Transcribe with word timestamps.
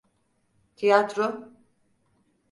Tiyatro. 0.75 1.51